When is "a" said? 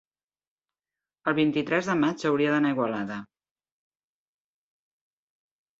2.75-2.75